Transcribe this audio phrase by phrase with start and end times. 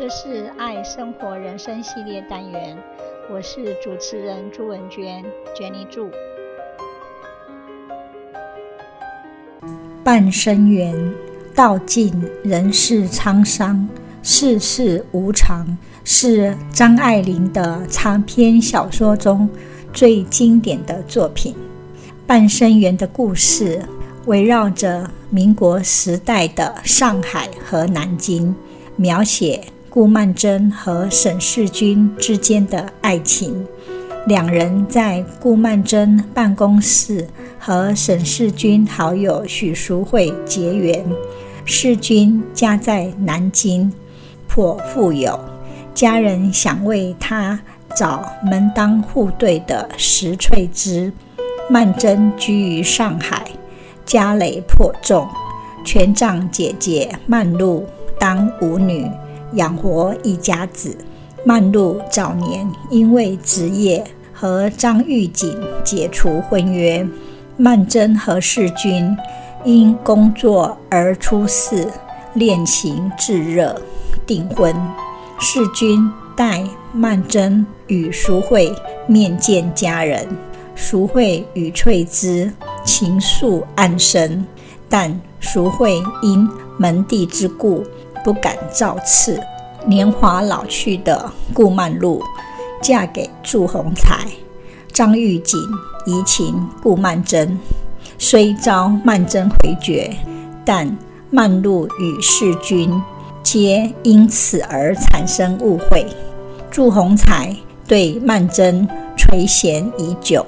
[0.00, 2.74] 这是爱生活人生系列单元，
[3.30, 5.22] 我是主持人朱文娟
[5.54, 6.10] ，Jenny 祝。
[10.02, 10.96] 半生缘，
[11.54, 13.86] 道尽人世沧桑，
[14.22, 15.66] 世事无常，
[16.02, 19.46] 是张爱玲的长篇小说中
[19.92, 21.54] 最经典的作品。
[22.26, 23.82] 半生缘的故事
[24.24, 28.56] 围绕着民国时代的上海和南京，
[28.96, 33.66] 描写顾曼桢和沈世钧之间的爱情。
[34.26, 37.26] 两人在顾曼桢办公室
[37.58, 41.04] 和沈世钧好友许淑慧结缘。
[41.64, 43.92] 世钧家在南京，
[44.46, 45.38] 颇富有，
[45.92, 47.58] 家人想为他
[47.96, 51.12] 找门当户对的石翠芝。
[51.68, 53.44] 曼桢居于上海，
[54.06, 55.26] 家累颇重，
[55.84, 57.86] 全仗姐姐曼璐
[58.18, 59.10] 当舞女
[59.54, 60.96] 养活一家子。
[61.44, 67.06] 曼璐早年因为职业和张玉锦解除婚约，
[67.56, 69.16] 曼桢和世钧
[69.64, 71.88] 因工作而出世，
[72.34, 73.80] 恋情炙热，
[74.26, 74.74] 订婚。
[75.38, 78.74] 世钧带曼桢与淑惠
[79.06, 80.28] 面见家人。
[80.74, 82.52] 淑惠与翠芝
[82.84, 84.44] 情愫暗生，
[84.88, 87.84] 但淑惠因门第之故
[88.24, 89.40] 不敢造次。
[89.86, 92.22] 年华老去的顾曼璐
[92.82, 94.26] 嫁给祝鸿才，
[94.92, 95.58] 张玉锦
[96.04, 97.48] 移情顾曼桢，
[98.18, 100.14] 虽遭曼桢回绝，
[100.64, 100.94] 但
[101.30, 103.02] 曼璐与世钧
[103.42, 106.06] 皆因此而产生误会。
[106.70, 107.56] 祝鸿才
[107.88, 110.44] 对曼桢垂涎已久。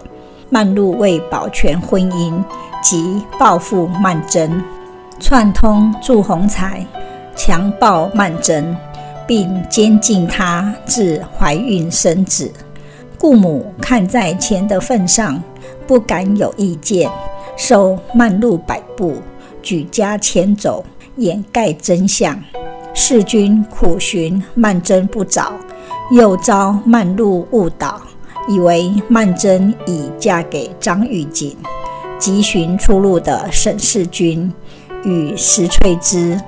[0.50, 2.34] 曼璐为保全婚姻
[2.82, 4.62] 及报复曼桢，
[5.18, 6.86] 串通祝鸿才
[7.34, 8.64] 强暴曼楨，
[9.26, 12.50] 并监禁她至怀孕生子。
[13.18, 15.42] 顾母看在钱的份上，
[15.86, 17.10] 不敢有意见，
[17.56, 19.14] 受曼璐摆布，
[19.62, 20.84] 举家迁走，
[21.16, 22.36] 掩盖真相。
[22.94, 25.52] 世钧苦寻曼楨不着，
[26.10, 28.00] 又遭曼璐误导。
[28.48, 31.56] 以为曼楨已嫁给张玉锦，
[32.18, 34.52] 急寻出路的沈世钧
[35.04, 36.40] 与石翠芝，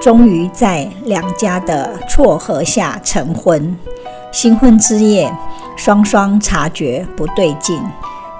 [0.00, 3.76] 终于在两家的撮合下成婚。
[4.30, 5.32] 新婚之夜，
[5.76, 7.82] 双双察觉不对劲，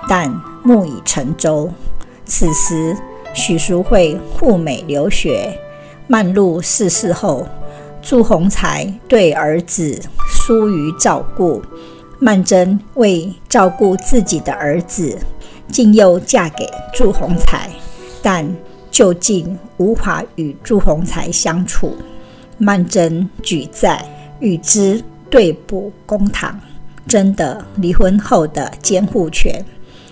[0.09, 0.31] 但
[0.63, 1.71] 木已成舟。
[2.25, 2.97] 此时，
[3.35, 5.59] 许淑惠赴美留学，
[6.07, 7.47] 曼璐逝世后，
[8.03, 11.63] 祝鸿才对儿子疏于照顾。
[12.21, 15.19] 曼桢为照顾自己的儿子，
[15.69, 17.71] 竟又嫁给祝鸿才，
[18.21, 18.47] 但
[18.99, 21.97] 究竟无法与祝鸿才相处。
[22.57, 24.05] 曼桢举债
[24.41, 25.01] 与之
[25.31, 26.59] 对簿公堂，
[27.07, 29.65] 争得离婚后的监护权。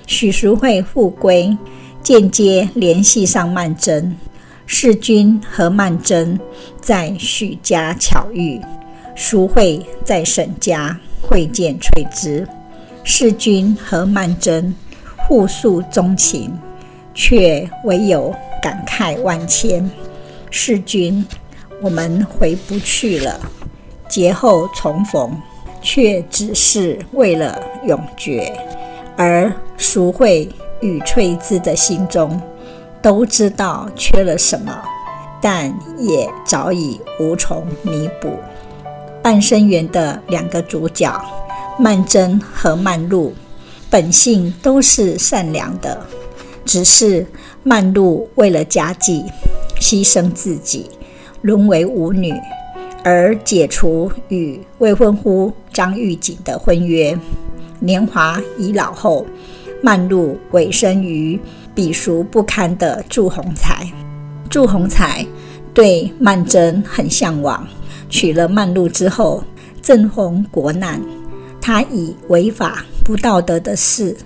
[0.07, 1.59] 许淑惠复归，
[2.01, 4.09] 间接联系上曼桢。
[4.67, 6.39] 世钧和曼桢
[6.81, 8.61] 在许家巧遇，
[9.17, 10.97] 淑惠在沈家。
[11.21, 12.47] 会见翠芝，
[13.03, 14.73] 世钧和曼桢
[15.17, 16.57] 互诉衷情，
[17.15, 18.33] 却唯有
[18.67, 19.89] 感慨万千。
[20.51, 21.25] 世君，
[21.81, 23.39] 我们回不去了。
[24.09, 25.41] 劫后重逢，
[25.81, 28.53] 却只是为了永诀。
[29.17, 30.49] 而淑惠
[30.81, 32.43] 与翠芝的心中
[33.01, 34.77] 都知道缺了什么，
[35.41, 38.37] 但也早已无从弥补。
[39.23, 41.25] 半生缘的两个主角
[41.79, 43.33] 曼桢和曼璐，
[43.89, 46.05] 本性都是善良的，
[46.65, 47.25] 只是
[47.69, 49.25] 曼璐为了家计
[49.81, 50.89] 牺牲自己，
[51.43, 52.33] 沦为舞女，
[53.03, 57.19] 而解除与未婚夫张玉锦的婚约。
[57.81, 59.27] 年华已老后，
[59.83, 61.37] 曼璐委身于
[61.75, 63.85] 鄙俗不堪的祝鸿才。
[64.49, 65.27] 祝鸿才
[65.75, 67.67] 对曼桢很向往。
[68.09, 69.43] 娶了曼璐之后，
[69.83, 71.03] 正逢国难，
[71.61, 74.17] 他以违法不道德的事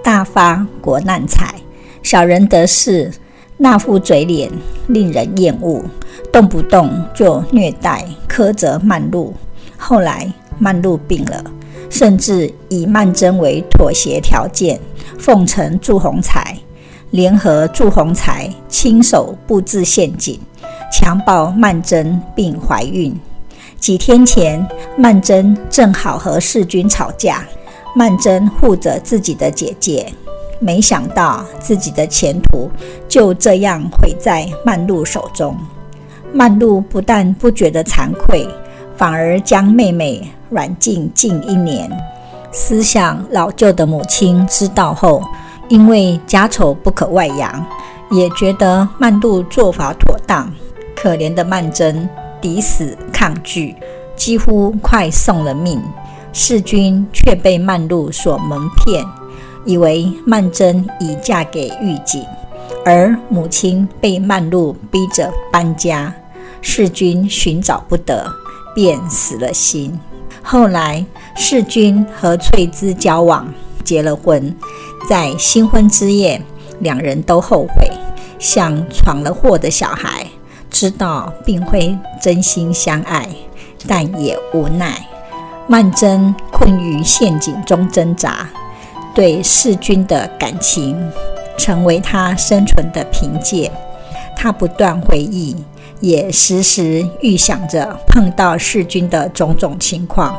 [0.00, 1.56] 大发国难财。
[2.04, 3.10] 小人得势，
[3.56, 4.50] 那副嘴脸
[4.88, 5.82] 令人厌恶，
[6.30, 9.32] 动不动就虐待苛责曼璐。
[9.78, 11.42] 后来曼璐病了，
[11.88, 14.78] 甚至以曼桢为妥协条件，
[15.18, 16.54] 奉承祝鸿才，
[17.10, 20.38] 联合祝鸿才亲手布置陷阱。
[20.92, 23.18] 强暴曼桢并怀孕。
[23.80, 24.64] 几天前，
[24.98, 27.46] 曼桢正好和世钧吵架，
[27.96, 30.12] 曼桢护着自己的姐姐，
[30.64, 32.70] 没想到自己的前途
[33.06, 35.54] 就这样毁在曼璐手中。
[36.32, 38.48] 曼璐不但不觉得惭愧，
[38.96, 41.90] 反而将妹妹软禁近一年。
[42.50, 45.22] 思想老旧的母亲知道后，
[45.68, 47.66] 因为家丑不可外扬，
[48.10, 50.50] 也觉得曼璐做法妥当。
[50.96, 52.08] 可怜的曼桢
[52.40, 53.76] 抵死抗拒，
[54.16, 55.82] 几乎快送了命。
[56.32, 59.04] 世君却被曼璐所蒙骗，
[59.64, 62.24] 以为曼桢已嫁给玉景，
[62.84, 66.14] 而母亲被曼璐逼着搬家，
[66.60, 68.30] 世君寻找不得，
[68.74, 69.98] 便死了心。
[70.42, 73.52] 后来，世君和翠芝交往，
[73.82, 74.54] 结了婚。
[75.08, 76.40] 在新婚之夜，
[76.80, 77.90] 两人都后悔，
[78.38, 80.26] 像闯了祸的小孩，
[80.70, 83.28] 知道并非真心相爱，
[83.86, 85.06] 但也无奈。
[85.66, 88.48] 曼桢困于陷阱中挣扎，
[89.14, 90.96] 对世君的感情
[91.56, 93.70] 成为他生存的凭借。
[94.36, 95.56] 他不断回忆。
[96.00, 100.36] 也时时预想着碰到世君的种种情况，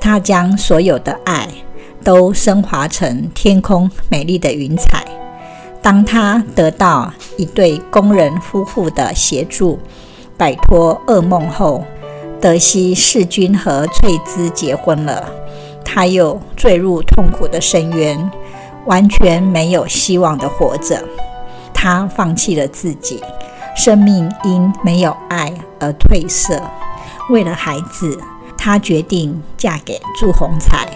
[0.00, 1.46] 他将所有的爱
[2.02, 5.04] 都升华成天空美丽的云彩。
[5.80, 9.78] 当他得到一对工人夫妇的协助，
[10.36, 11.84] 摆脱噩梦后，
[12.40, 15.30] 德西世君和翠芝结婚了，
[15.88, 18.30] 他又坠入痛苦的深渊，
[18.84, 21.02] 完全没有希望的活着。
[21.72, 23.22] 他放弃了自己。
[23.78, 26.58] 生命因没有爱而褪色。
[27.28, 28.18] 为了孩子，
[28.56, 30.88] 她决定嫁给祝鸿才。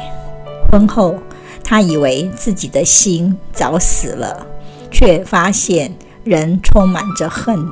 [0.73, 1.15] 婚后，
[1.63, 4.47] 她以为自己的心早死了，
[4.91, 5.95] 却发现
[6.25, 7.69] 人充满着恨，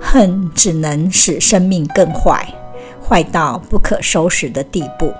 [0.00, 2.46] 恨只能使生命更坏，
[3.04, 5.12] 坏到不可收拾的地步。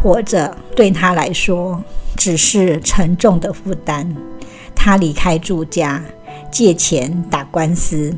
[0.00, 1.82] 活着对他来说
[2.16, 4.16] 只是沉重的负担。
[4.74, 6.02] 他离开住家，
[6.50, 8.16] 借钱打官司。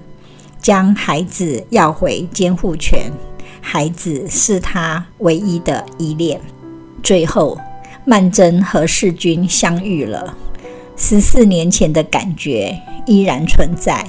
[0.61, 3.11] 将孩子要回监护权，
[3.61, 6.41] 孩子是他唯一的依恋。
[7.03, 7.59] 最后，
[8.05, 10.37] 曼桢和世君相遇了，
[10.97, 14.07] 十四年前的感觉依然存在，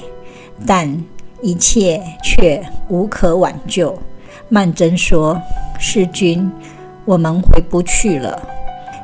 [0.63, 1.03] 但
[1.41, 3.97] 一切却无可挽救。
[4.47, 5.41] 曼桢说
[5.79, 6.51] ：“世君，
[7.05, 8.41] 我们回不去了。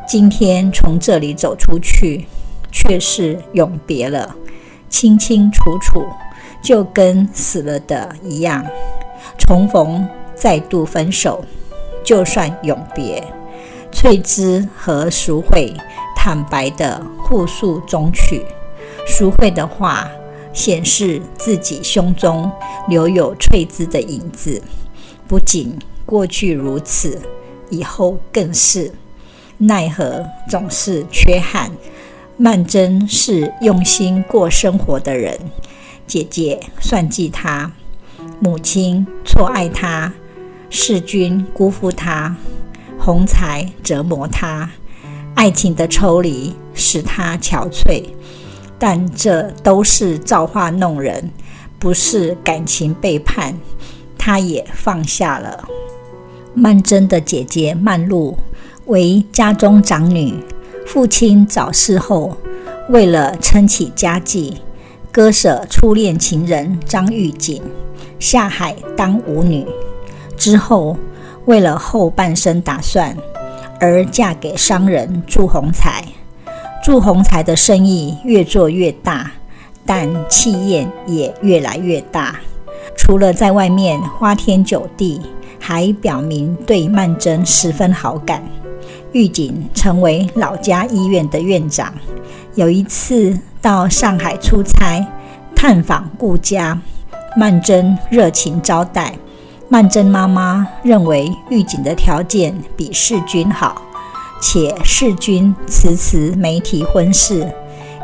[0.08, 2.26] 今天从这里走出去，
[2.72, 4.36] 却是永别了，
[4.90, 6.06] 清清楚楚。”
[6.62, 8.66] 就跟死了的一样，
[9.38, 10.06] 重逢
[10.36, 11.42] 再度分手，
[12.04, 13.24] 就算永别。
[13.94, 15.74] 翠芝和淑惠
[16.18, 18.46] 坦白地互诉衷曲，
[19.08, 20.12] 淑惠的话
[20.52, 22.52] 显示自己胸中
[22.90, 24.62] 留有翠芝的影子，
[25.30, 27.22] 不仅过去如此，
[27.70, 28.92] 以后更是。
[29.58, 31.72] 奈何总是缺憾。
[32.38, 35.38] 曼桢是用心过生活的人。
[36.08, 37.72] 姐姐算计他，
[38.40, 40.14] 母亲错爱他，
[40.70, 42.36] 世君辜负他，
[42.98, 44.72] 红才折磨他，
[45.36, 48.06] 爱情的抽离使他憔悴，
[48.80, 51.32] 但这都是造化弄人，
[51.78, 53.54] 不是感情背叛，
[54.18, 55.68] 他也放下了。
[56.54, 58.38] 曼桢的姐姐曼璐
[58.86, 60.34] 为家中长女，
[60.86, 62.36] 父亲早逝后，
[62.90, 64.58] 为了撑起家计。
[65.12, 67.62] 割舍初恋情人张玉景，
[68.20, 69.66] 下海当舞女。
[70.38, 70.96] 之后，
[71.46, 73.18] 为了后半生打算，
[73.80, 76.04] 而嫁给商人祝鸿才。
[76.84, 79.32] 祝鸿才的生意越做越大，
[79.84, 82.40] 但气焰也越来越大。
[82.96, 85.20] 除了在外面花天酒地，
[85.60, 88.44] 还表明对曼桢十分好感。
[89.12, 91.94] 玉景成为老家医院的院长。
[92.56, 95.06] 有一次到上海出差，
[95.56, 96.80] 探访顾家，
[97.36, 99.16] 曼桢热情招待。
[99.68, 103.82] 曼桢妈妈认为玉景的条件比世君好，
[104.42, 107.48] 且世君迟迟没提婚事，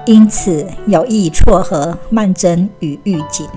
[0.06, 3.48] 因此有意撮合曼桢与玉景。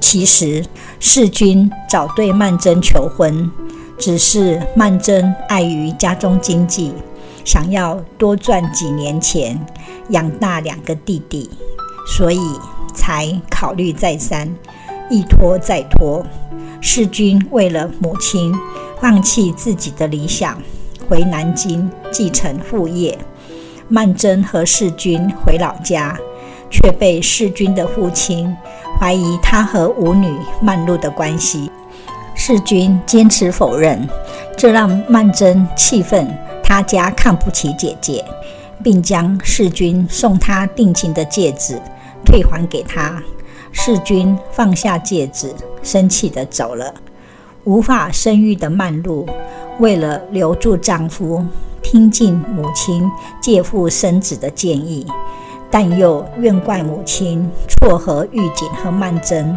[0.00, 0.64] 其实
[1.00, 3.50] 世君早对曼桢求婚，
[3.98, 6.92] 只是曼桢碍于家中经济。
[7.44, 9.58] 想要多赚几年钱
[10.10, 11.48] 养大两个弟弟，
[12.06, 12.40] 所以
[12.94, 14.54] 才考虑再三，
[15.08, 16.24] 一拖再拖。
[16.80, 18.54] 世君为了母亲，
[19.00, 20.62] 放弃自己的理想，
[21.08, 23.18] 回南京继承父业。
[23.88, 26.18] 曼桢和世君回老家，
[26.70, 28.54] 却被世君的父亲
[28.96, 31.70] 怀疑他和舞女曼璐的关系。
[32.34, 34.08] 世君坚持否认，
[34.56, 36.28] 这让曼楨气愤。
[36.62, 38.24] 他家看不起姐姐，
[38.84, 41.80] 并将世君送他定情的戒指
[42.24, 43.22] 退还给他。
[43.72, 46.92] 世君放下戒指，生气地走了。
[47.64, 49.26] 无法生育的曼璐，
[49.78, 51.44] 为了留住丈夫，
[51.82, 55.06] 听进母亲借腹生子的建议，
[55.70, 59.56] 但又怨怪母亲撮合玉瑾和曼楨，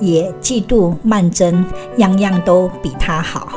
[0.00, 1.64] 也嫉妒曼楨
[1.96, 3.52] 样样都比她好，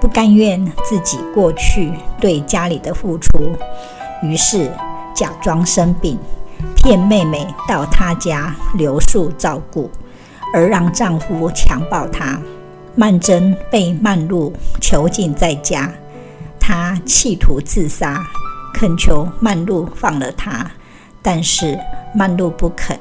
[0.00, 3.28] 不甘愿自己过去对家里的付出，
[4.22, 4.70] 于是
[5.14, 6.18] 假装生病，
[6.76, 9.90] 骗妹妹到她家留宿照顾，
[10.52, 12.38] 而让丈夫强暴她。
[12.94, 15.90] 曼楨被曼璐囚禁在家，
[16.60, 18.22] 她企图自杀，
[18.74, 20.70] 恳求曼璐放了她，
[21.26, 21.76] 但是
[22.14, 22.96] 曼璐不肯。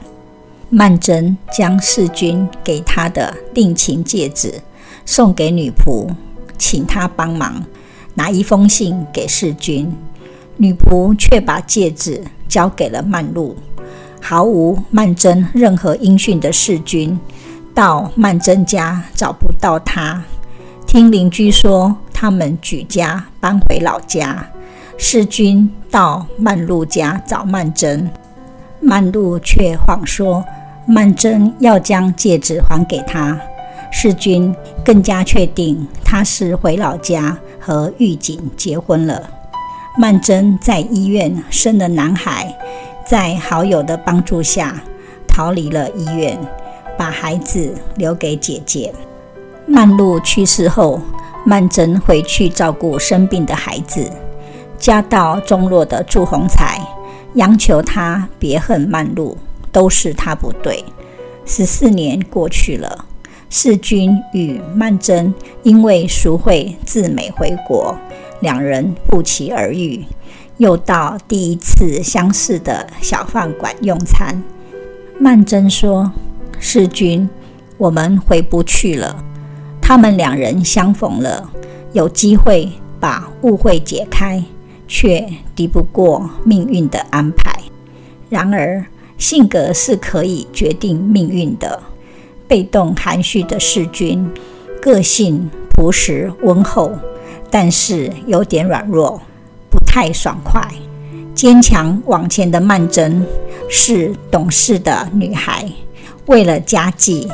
[0.72, 4.60] 曼楨将世钧给她的定情戒指
[5.05, 6.10] 送给女仆，
[6.58, 7.63] 请她帮忙
[8.15, 9.91] 拿一封信给世钧，
[10.58, 13.55] 女仆却把戒指交给了曼璐。
[14.20, 17.20] 毫无曼楨任何音讯的世钧。
[17.75, 20.24] 到曼楨家找不到她，
[20.88, 24.50] 听邻居说他们举家搬回老家。
[24.98, 28.10] 世钧到曼璐家找曼楨，
[28.80, 30.44] 曼璐却谎说
[30.88, 33.40] 曼楨要将戒指还给他。
[33.92, 39.22] 世钧更加确定他是回老家和狱警结婚了。
[39.98, 42.54] 曼楨在医院生了男孩，
[43.06, 44.82] 在好友的帮助下
[45.28, 46.38] 逃离了医院。
[46.98, 48.94] 把孩子留给姐姐。
[49.66, 51.02] 曼璐去世后，
[51.46, 54.10] 曼楨回去照顾生病的孩子。
[54.77, 56.79] 家道中落的祝鸿才
[57.36, 59.38] 央求他别恨曼璐，
[59.72, 60.84] 都是他不对。
[61.46, 63.05] 十四年过去了，
[63.50, 67.98] 世钧与曼桢因为赎回自美回国，
[68.41, 70.05] 两人不期而遇，
[70.58, 74.44] 又到第一次相识的小饭馆用餐。
[75.20, 76.12] 曼桢说。
[76.58, 77.27] 世钧，
[77.77, 79.24] 我们回不去了。
[79.82, 81.51] 他们两人相逢了，
[81.91, 84.41] 有机会把误会解开，
[84.88, 87.60] 却敌不过命运的安排。
[88.30, 88.86] 然而，
[89.18, 91.82] 性格是可以决定命运的。
[92.48, 94.27] 被动含蓄的世钧，
[94.80, 96.92] 个性朴实温厚，
[97.50, 99.20] 但是有点软弱，
[99.70, 100.62] 不太爽快。
[101.34, 103.22] 坚强往前的曼桢，
[103.70, 105.68] 是懂事的女孩。
[106.27, 107.27] 为了家计，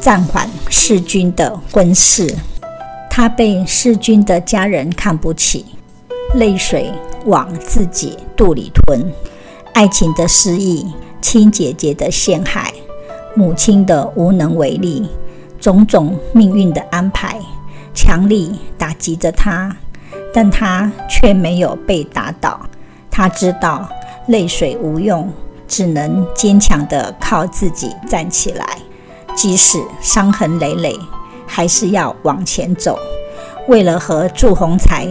[0.00, 2.34] 暂缓世钧的婚事。
[3.08, 5.64] 她被世钧的家人看不起，
[6.36, 6.92] 泪水
[7.24, 9.12] 往自己肚里吞。
[9.72, 10.86] 爱情的失意，
[11.20, 12.72] 亲姐姐的陷害，
[13.34, 15.08] 母亲的无能为力，
[15.58, 17.38] 种种命运的安排，
[17.94, 19.74] 强力打击着她。
[20.32, 22.60] 但她却没有被打倒。
[23.10, 23.88] 她知道
[24.28, 25.30] 泪水无用。
[25.68, 28.78] 只能坚强地靠自己站起来，
[29.34, 30.96] 即使伤痕累累，
[31.44, 32.96] 还是要往前走。
[33.66, 35.08] 为了和祝鸿才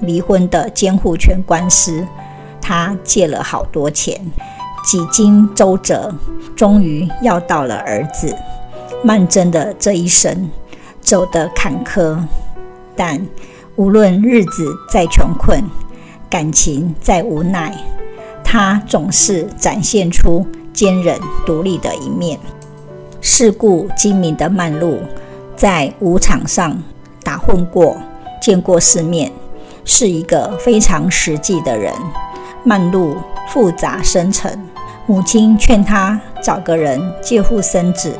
[0.00, 2.06] 离婚的监护权官司，
[2.60, 4.20] 他借了好多钱，
[4.84, 6.14] 几经周折，
[6.56, 8.34] 终于要到了儿子。
[9.04, 10.50] 曼桢的这一生
[11.00, 12.18] 走得坎坷，
[12.96, 13.24] 但
[13.76, 15.62] 无论日子再穷困，
[16.28, 17.72] 感情再无奈。
[18.42, 22.38] 他总是展现出坚韧独立的一面。
[23.20, 24.98] 世故精明的曼璐，
[25.54, 26.82] 在舞场上
[27.22, 27.96] 打混过，
[28.40, 29.30] 见过世面，
[29.90, 31.90] 是一个非常实际的人。
[32.62, 33.16] 曼璐
[33.48, 34.62] 复杂深沉，
[35.06, 38.14] 母亲劝她找个人借腹生子，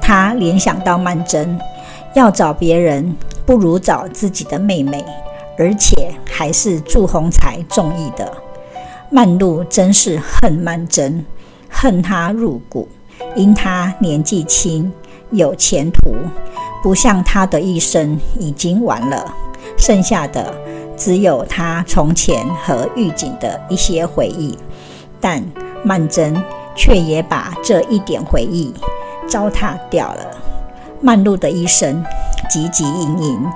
[0.00, 1.46] 她联想到曼桢，
[2.14, 3.14] 要找别人
[3.44, 5.04] 不如找自己的妹妹，
[5.58, 8.32] 而且还是祝鸿才中意的。
[9.10, 11.22] 曼璐真是恨曼桢，
[11.68, 12.88] 恨她入骨。
[13.36, 14.90] 因她年纪轻，
[15.30, 16.14] 有前途，
[16.82, 19.34] 不像她的一生已经完了，
[19.76, 20.52] 剩下的
[20.96, 24.56] 只有他从前和狱警的一些回忆。
[25.20, 25.42] 但
[25.84, 26.34] 曼桢
[26.74, 28.74] 却也把这一点回忆
[29.28, 30.26] 糟蹋掉了。
[31.00, 32.04] 曼璐的一生
[32.50, 33.46] 汲汲营营，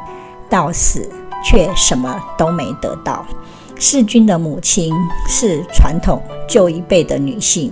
[0.49, 1.09] 到死
[1.45, 3.27] 却什么都没得到。
[3.79, 4.95] 世钧的母亲
[5.29, 7.71] 是传统旧一辈的女性，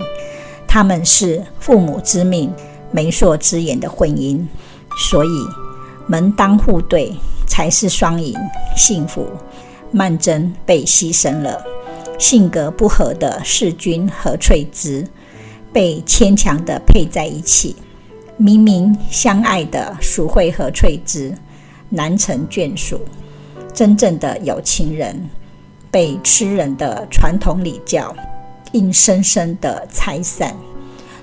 [0.66, 2.52] 她们是父母之命、
[2.90, 4.44] 媒妁之言的婚姻，
[5.10, 5.46] 所以
[6.06, 7.14] 门当户对
[7.46, 8.34] 才是双赢
[8.76, 9.26] 幸福。
[9.96, 11.64] 曼桢被牺牲了，
[12.18, 15.06] 性格不合的世钧和翠芝
[15.72, 17.76] 被牵强地配在一起，
[18.36, 21.32] 明明相爱的淑慧和翠芝
[21.88, 23.00] 难成眷属，
[23.72, 25.30] 真正的有情人。
[25.92, 28.12] 被吃人的传统礼教
[28.72, 30.52] 硬生生地拆散。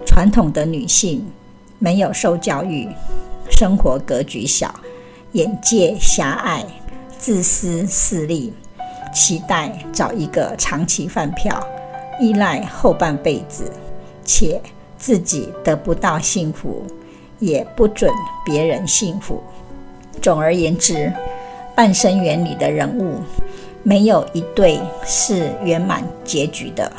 [0.06, 1.30] 传统的女性
[1.78, 2.88] 没有受教育，
[3.50, 4.74] 生活格局小，
[5.34, 6.66] 眼界狭隘、
[7.22, 8.52] 自私势利，
[9.14, 11.64] 期待找一个长期饭票，
[12.20, 13.72] 依赖后半辈子，
[14.26, 14.60] 且
[14.98, 16.84] 自己得不到幸福，
[17.38, 18.12] 也不准
[18.44, 19.40] 别人幸福。
[20.20, 21.14] 总而言之，
[21.76, 23.20] 半生缘里的人物，
[23.84, 26.92] 没有一对是圆满结局的。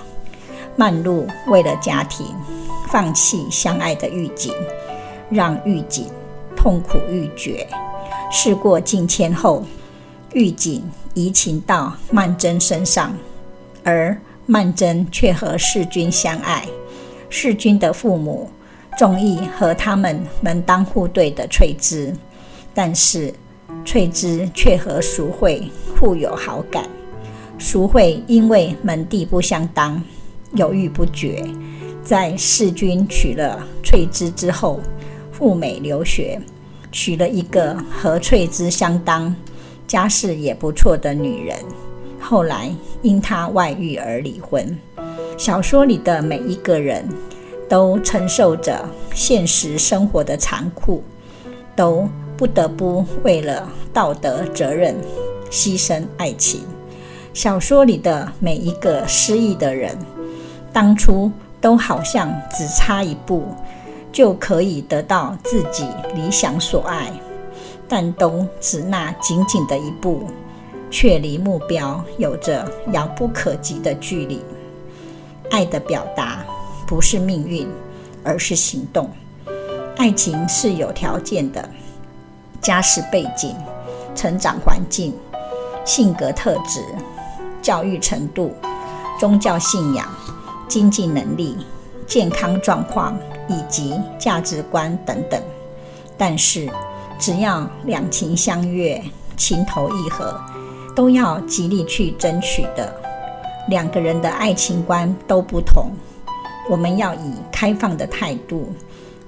[0.77, 2.25] 曼璐为了家庭，
[2.93, 4.53] 放弃相爱的玉锦，
[5.29, 6.07] 让玉锦
[6.57, 7.67] 痛苦欲绝。
[8.31, 9.65] 事过境迁后，
[10.35, 10.83] 玉锦
[11.15, 13.15] 移情到曼桢身上，
[13.85, 16.67] 而曼桢却和世钧相爱。
[17.29, 18.51] 世钧的父母
[18.99, 22.15] 中意和他们门当户对的翠芝，
[22.75, 23.33] 但是
[23.85, 26.89] 翠芝却和淑慧互有好感。
[27.59, 30.03] 淑慧因为门第不相当，
[30.55, 31.45] 犹豫不决。
[32.03, 34.81] 在世钧娶了翠芝之后，
[35.31, 36.41] 赴美留学，
[36.91, 39.35] 娶了一个和翠芝相当、
[39.87, 41.57] 家世也不错的女人。
[42.21, 44.79] 后来因她外遇而离婚。
[45.37, 47.09] 小说里的每一个人
[47.69, 51.03] 都承受着现实生活的残酷，
[51.75, 54.95] 都不得不为了道德责任
[55.51, 56.61] 牺牲爱情。
[57.35, 59.97] 小说里的每一个失意的人，
[60.73, 63.43] 当初都好像只差一步
[64.13, 67.11] 就可以得到自己理想所爱，
[67.95, 70.27] 但都只那仅仅的一步，
[70.91, 74.43] 却离目标有着遥不可及的距离。
[75.51, 76.43] 爱的表达
[76.87, 77.69] 不是命运，
[78.25, 79.11] 而是行动。
[79.99, 81.69] 爱情是有条件的，
[82.63, 83.55] 家世背景、
[84.15, 85.15] 成长环境、
[85.85, 86.83] 性格特质、
[87.61, 88.55] 教育程度、
[89.21, 90.09] 宗教信仰、
[90.67, 91.59] 经济能力、
[92.07, 93.15] 健康状况
[93.51, 95.39] 以及价值观等等。
[96.17, 96.67] 但是，
[97.23, 99.01] 只要两情相悦、
[99.37, 100.35] 情投意合，
[100.93, 102.93] 都要极力去争取的。
[103.69, 105.93] 两个人的爱情观都不同，
[106.69, 108.73] 我们要以开放的态度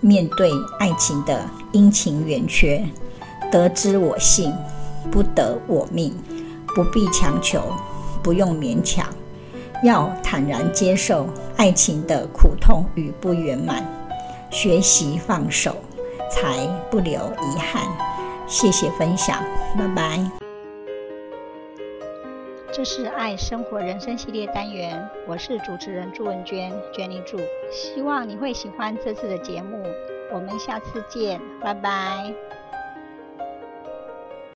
[0.00, 2.85] 面对爱情的阴晴圆缺。
[3.52, 4.52] 得之我幸，
[5.09, 6.12] 不得我命，
[6.74, 7.62] 不必强求，
[8.24, 9.07] 不用勉强，
[9.85, 13.88] 要坦然接受爱情的苦痛与不圆满，
[14.50, 15.76] 学习放手，
[16.35, 17.85] 才不留遗憾。
[18.49, 19.40] 谢谢分享，
[19.79, 20.18] 拜拜。
[22.73, 27.38] 这是爱生活人生系列单元，我是主持人朱文娟娟妮助，
[27.70, 29.81] 希望你会喜欢这次的节目，
[30.33, 32.35] 我们下次见，拜拜。